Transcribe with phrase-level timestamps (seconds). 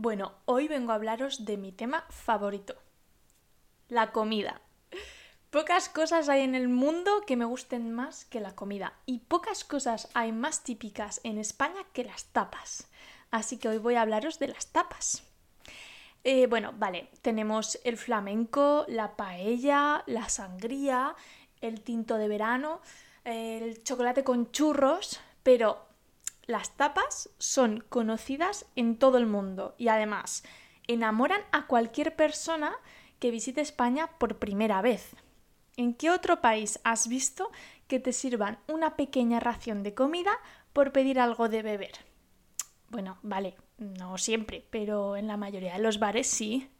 [0.00, 2.76] Bueno, hoy vengo a hablaros de mi tema favorito,
[3.88, 4.60] la comida.
[5.50, 9.64] Pocas cosas hay en el mundo que me gusten más que la comida y pocas
[9.64, 12.86] cosas hay más típicas en España que las tapas.
[13.32, 15.24] Así que hoy voy a hablaros de las tapas.
[16.22, 21.16] Eh, bueno, vale, tenemos el flamenco, la paella, la sangría,
[21.60, 22.82] el tinto de verano,
[23.24, 25.87] el chocolate con churros, pero
[26.48, 30.42] las tapas son conocidas en todo el mundo y además
[30.86, 32.74] enamoran a cualquier persona
[33.20, 35.14] que visite España por primera vez.
[35.76, 37.50] ¿En qué otro país has visto
[37.86, 40.32] que te sirvan una pequeña ración de comida
[40.72, 41.92] por pedir algo de beber?
[42.88, 46.70] Bueno, vale, no siempre, pero en la mayoría de los bares sí.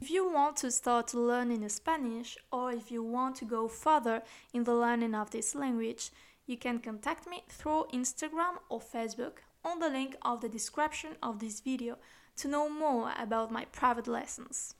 [0.00, 4.22] If you want to start learning Spanish or if you want to go further
[4.52, 6.12] in the learning of this language,
[6.46, 11.38] you can contact me through Instagram or Facebook on the link of the description of
[11.38, 11.96] this video
[12.36, 14.74] to know more about my private lessons.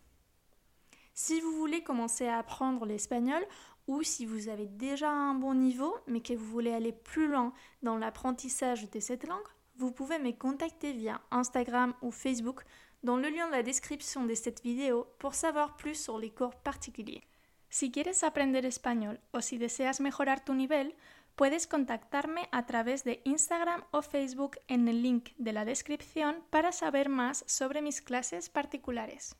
[1.14, 3.42] Si vous voulez commencer à apprendre l'espagnol
[3.86, 7.52] ou si vous avez déjà un bon niveau mais que vous voulez aller plus loin
[7.82, 12.62] dans l'apprentissage de cette langue, vous pouvez me contacter via Instagram ou Facebook
[13.02, 16.54] dans le lien de la description de cette vidéo pour savoir plus sur les cours
[16.56, 17.22] particuliers.
[17.70, 20.92] Si quieres aprender español o si deseas mejorar tu nivel,
[21.36, 26.72] puedes contactarme a través de Instagram o Facebook en el link de la descripción para
[26.72, 29.36] saber más sobre mis clases particulares.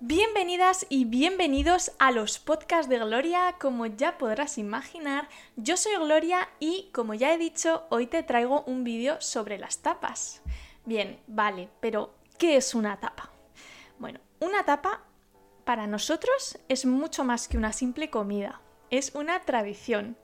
[0.00, 3.54] Bienvenidas y bienvenidos a los podcasts de Gloria.
[3.60, 8.64] Como ya podrás imaginar, yo soy Gloria y, como ya he dicho, hoy te traigo
[8.66, 10.42] un vídeo sobre las tapas.
[10.84, 13.30] Bien, vale, pero ¿qué es una tapa?
[13.98, 15.04] Bueno, una tapa
[15.64, 18.60] para nosotros es mucho más que una simple comida,
[18.90, 20.16] es una tradición.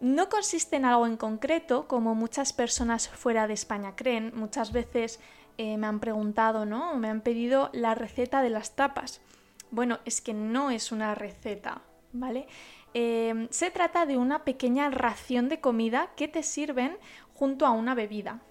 [0.00, 4.32] No consiste en algo en concreto, como muchas personas fuera de España creen.
[4.34, 5.20] Muchas veces
[5.56, 6.94] eh, me han preguntado, ¿no?
[6.96, 9.22] me han pedido la receta de las tapas.
[9.70, 11.80] Bueno, es que no es una receta,
[12.12, 12.46] ¿vale?
[12.92, 16.98] Eh, se trata de una pequeña ración de comida que te sirven
[17.34, 18.42] junto a una bebida.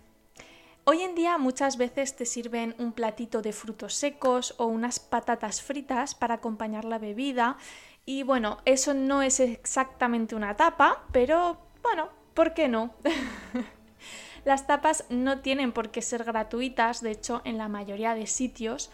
[0.88, 5.64] Hoy en día muchas veces te sirven un platito de frutos secos o unas patatas
[5.64, 7.58] fritas para acompañar la bebida
[8.06, 12.94] y bueno, eso no es exactamente una tapa, pero bueno, ¿por qué no?
[14.46, 18.92] Las tapas no tienen por qué ser gratuitas, de hecho en la mayoría de sitios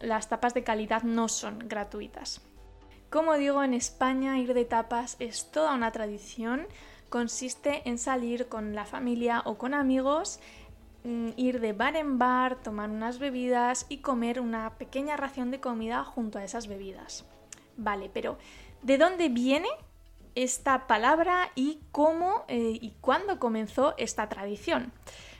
[0.00, 2.40] las tapas de calidad no son gratuitas.
[3.10, 6.68] Como digo, en España ir de tapas es toda una tradición
[7.10, 10.40] consiste en salir con la familia o con amigos,
[11.04, 15.60] mm, ir de bar en bar, tomar unas bebidas y comer una pequeña ración de
[15.60, 17.26] comida junto a esas bebidas.
[17.76, 18.38] Vale, pero
[18.82, 19.68] ¿de dónde viene
[20.34, 24.92] esta palabra y cómo eh, y cuándo comenzó esta tradición?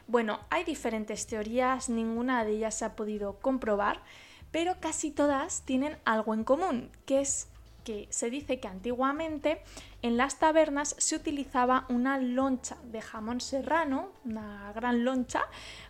[0.09, 4.03] Bueno, hay diferentes teorías, ninguna de ellas se ha podido comprobar,
[4.51, 7.49] pero casi todas tienen algo en común, que es
[7.85, 9.63] que se dice que antiguamente
[10.03, 15.43] en las tabernas se utilizaba una loncha de jamón serrano, una gran loncha,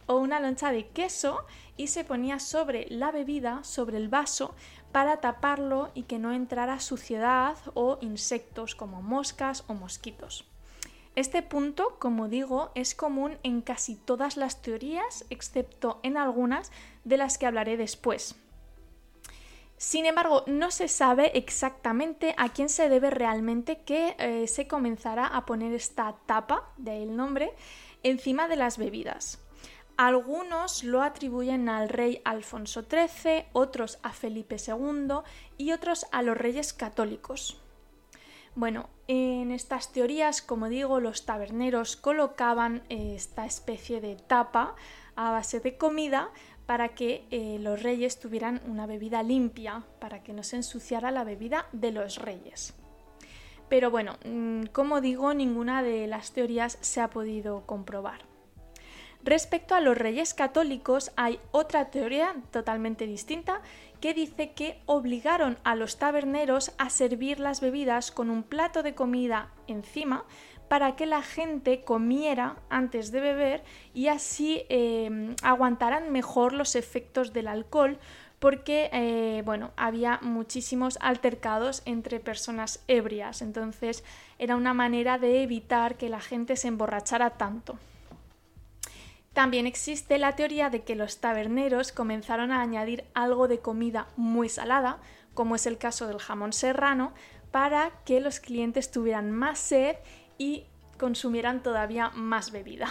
[0.07, 4.55] o una loncha de queso y se ponía sobre la bebida, sobre el vaso,
[4.91, 10.45] para taparlo y que no entrara suciedad o insectos como moscas o mosquitos.
[11.17, 16.71] Este punto, como digo, es común en casi todas las teorías, excepto en algunas
[17.05, 18.37] de las que hablaré después.
[19.81, 25.27] Sin embargo, no se sabe exactamente a quién se debe realmente que eh, se comenzara
[25.27, 27.55] a poner esta tapa, de ahí el nombre,
[28.03, 29.39] encima de las bebidas.
[29.97, 35.21] Algunos lo atribuyen al rey Alfonso XIII, otros a Felipe II
[35.57, 37.59] y otros a los reyes católicos.
[38.55, 44.75] Bueno, en estas teorías, como digo, los taberneros colocaban eh, esta especie de tapa
[45.17, 46.31] a base de comida
[46.71, 51.25] para que eh, los reyes tuvieran una bebida limpia, para que no se ensuciara la
[51.25, 52.75] bebida de los reyes.
[53.69, 58.21] Pero bueno, mm, como digo, ninguna de las teorías se ha podido comprobar.
[59.25, 63.63] Respecto a los reyes católicos, hay otra teoría totalmente distinta
[64.01, 68.95] que dice que obligaron a los taberneros a servir las bebidas con un plato de
[68.95, 70.25] comida encima
[70.71, 77.33] para que la gente comiera antes de beber y así em, aguantaran mejor los efectos
[77.33, 77.99] del alcohol
[78.39, 84.05] porque eh, bueno, había muchísimos altercados entre personas ebrias, entonces
[84.39, 87.77] era una manera de evitar que la gente se emborrachara tanto.
[89.33, 94.49] También existe la teoría de que los taberneros comenzaron a añadir algo de comida muy
[94.49, 94.99] salada,
[95.35, 97.13] como es el caso del jamón serrano,
[97.51, 99.97] para que los clientes tuvieran más sed
[100.41, 100.65] y
[100.99, 102.89] consumieran todavía más bebida.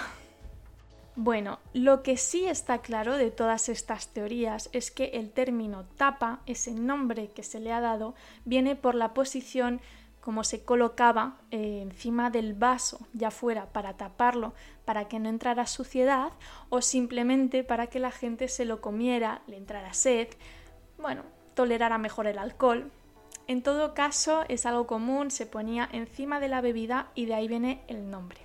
[1.15, 6.41] Bueno, lo que sí está claro de todas estas teorías es que el término tapa,
[6.45, 8.13] ese nombre que se le ha dado,
[8.45, 9.81] viene por la posición
[10.21, 14.53] como se colocaba eh, encima del vaso, ya fuera para taparlo,
[14.85, 16.31] para que no entrara suciedad,
[16.69, 20.27] o simplemente para que la gente se lo comiera, le entrara sed,
[20.99, 21.23] bueno,
[21.55, 22.91] tolerara mejor el alcohol.
[23.49, 27.47] En todo caso, es algo común, se ponía encima de la bebida y de ahí
[27.47, 28.41] viene el nombre.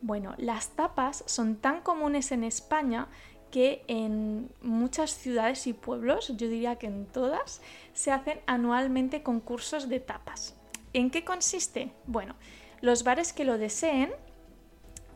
[0.00, 3.08] Bueno, las tapas son tan comunes en España
[3.50, 7.60] que en muchas ciudades y pueblos, yo diría que en todas,
[7.92, 10.56] se hacen anualmente concursos de tapas.
[10.94, 11.92] ¿En qué consiste?
[12.06, 12.34] Bueno,
[12.80, 14.10] los bares que lo deseen,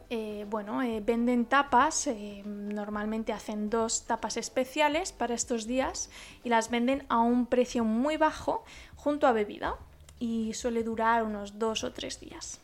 [0.09, 6.11] eh, bueno, eh, venden tapas, eh, normalmente hacen dos tapas especiales para estos días
[6.45, 8.65] y las venden a un precio muy bajo
[8.95, 9.75] junto a bebida
[10.21, 12.61] y suele durar unos dos o tres días.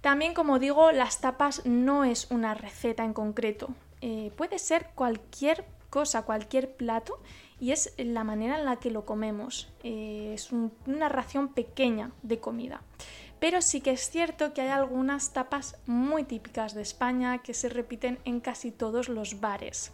[0.00, 3.70] También, como digo, las tapas no es una receta en concreto,
[4.36, 7.18] puede ser cualquier cosa, cualquier plato
[7.58, 9.72] y es la manera en la que lo comemos.
[9.82, 12.82] Es una ración pequeña de comida.
[13.44, 17.68] Pero sí que es cierto que hay algunas tapas muy típicas de España que se
[17.68, 19.92] repiten en casi todos los bares.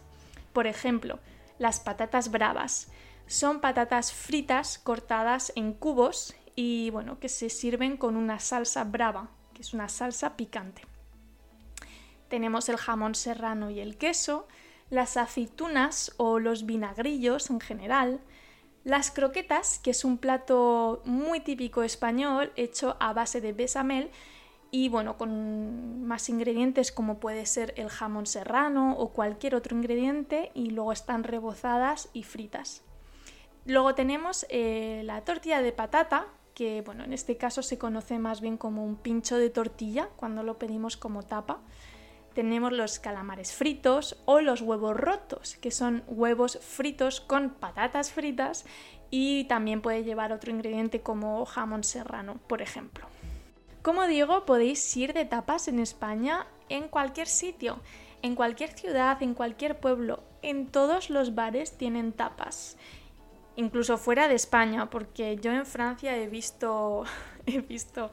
[0.53, 1.19] Por ejemplo,
[1.59, 2.87] las patatas bravas.
[3.27, 9.27] Son patatas fritas cortadas en cubos y bueno, que se sirven con una salsa brava,
[9.53, 10.83] que es una salsa picante
[12.31, 14.47] tenemos el jamón serrano y el queso,
[14.89, 18.21] las aceitunas o los vinagrillos en general,
[18.83, 24.09] las croquetas, que es un plato muy típico español hecho a base de besamel
[24.71, 30.51] y bueno, con más ingredientes como puede ser el jamón serrano o cualquier otro ingrediente
[30.53, 32.81] y luego están rebozadas y fritas.
[33.65, 38.41] Luego tenemos eh, la tortilla de patata, que bueno, en este caso se conoce más
[38.41, 41.59] bien como un pincho de tortilla cuando lo pedimos como tapa
[42.33, 48.65] tenemos los calamares fritos o los huevos rotos, que son huevos fritos con patatas fritas
[49.09, 53.05] y también puede llevar otro ingrediente como jamón serrano, por ejemplo.
[53.81, 57.79] Como digo, podéis ir de tapas en España en cualquier sitio,
[58.21, 62.77] en cualquier ciudad, en cualquier pueblo, en todos los bares tienen tapas.
[63.55, 67.03] Incluso fuera de España, porque yo en Francia he visto
[67.45, 68.11] he visto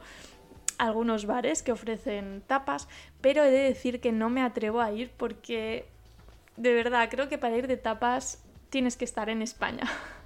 [0.79, 2.87] algunos bares que ofrecen tapas,
[3.21, 5.85] pero he de decir que no me atrevo a ir porque
[6.57, 9.83] de verdad creo que para ir de tapas tienes que estar en España.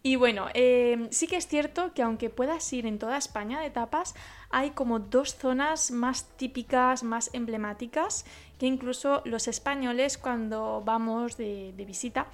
[0.00, 3.68] Y bueno, em, sí que es cierto que aunque puedas ir en toda España de
[3.68, 4.14] tapas,
[4.48, 8.24] hay como dos zonas más típicas, más emblemáticas,
[8.58, 12.28] que incluso los españoles cuando vamos de, visita,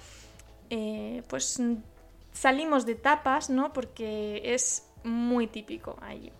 [0.69, 1.59] eh, pues
[2.33, 3.73] salimos de tapas, ¿no?
[3.73, 6.31] Porque es muy típico allí.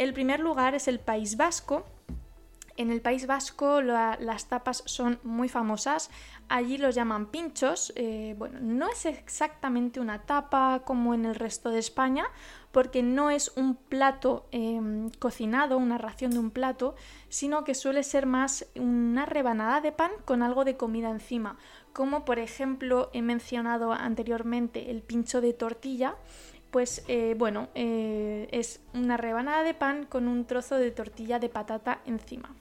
[0.00, 1.84] El primer lugar es el País Vasco.
[2.78, 6.08] En el País Vasco las tapas son muy famosas.
[6.48, 7.92] Allí los llaman pinchos.
[7.96, 12.24] Eh, bueno, no es exactamente una tapa como en el resto de España,
[12.72, 16.94] porque no es un plato em, cocinado, una ración de un plato,
[17.28, 21.58] sino que suele ser más una rebanada de pan con algo de comida encima.
[21.92, 26.16] Como por ejemplo he mencionado anteriormente el pincho de tortilla
[26.70, 31.48] pues eh, bueno, eh, es una rebanada de pan con un trozo de tortilla de
[31.48, 32.54] patata encima.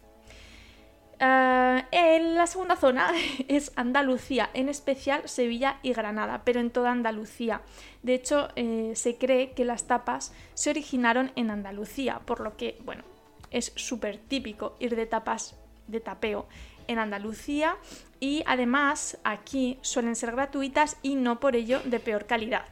[1.21, 3.11] Ah, en la segunda zona
[3.49, 7.61] es Andalucía, en especial Sevilla y Granada, pero en toda Andalucía.
[8.03, 12.79] De hecho, eh, se cree que las tapas se originaron en Andalucía, por lo que,
[12.85, 13.03] bueno,
[13.51, 16.47] es súper típico ir de tapas de tapeo
[16.87, 17.75] en Andalucía
[18.19, 22.65] y además aquí suelen ser gratuitas y no por ello de peor calidad.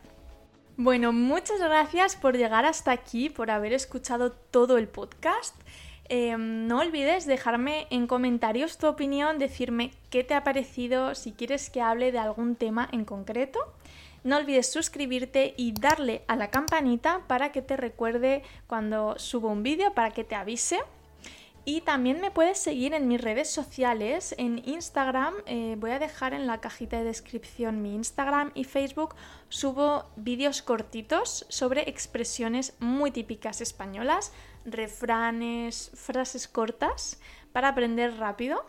[0.79, 5.55] Bueno, muchas gracias por llegar hasta aquí, por haber escuchado todo el podcast.
[6.07, 11.71] Em, no olvides dejarme en comentarios tu opinión, decirme qué te ha parecido, si quieres
[11.71, 13.59] que hable de algún tema en concreto.
[14.23, 19.63] No olvides suscribirte y darle a la campanita para que te recuerde cuando subo un
[19.63, 20.77] vídeo, para que te avise.
[21.69, 26.33] Y también me puedes seguir en mis redes sociales, en Instagram, eh, voy a dejar
[26.33, 29.15] en la cajita de descripción mi Instagram y Facebook,
[29.49, 34.31] subo vídeos cortitos sobre expresiones muy típicas españolas,
[34.63, 37.19] refranes, frases cortas
[37.51, 38.63] para aprender rápido.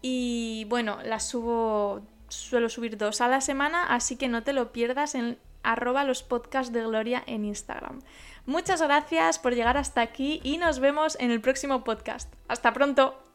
[0.00, 4.72] Y bueno, las subo, suelo subir dos a la semana, así que no te lo
[4.72, 8.00] pierdas en arroba los podcasts de Gloria en Instagram.
[8.46, 12.32] Muchas gracias por llegar hasta aquí y nos vemos en el próximo podcast.
[12.48, 13.31] Hasta pronto.